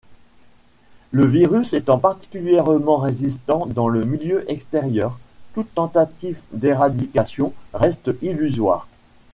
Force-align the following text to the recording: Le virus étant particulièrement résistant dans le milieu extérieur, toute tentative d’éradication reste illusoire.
Le 1.11 1.27
virus 1.27 1.73
étant 1.73 1.99
particulièrement 1.99 2.97
résistant 2.97 3.67
dans 3.67 3.87
le 3.87 4.03
milieu 4.03 4.49
extérieur, 4.49 5.19
toute 5.53 5.71
tentative 5.75 6.39
d’éradication 6.53 7.53
reste 7.75 8.09
illusoire. 8.23 8.87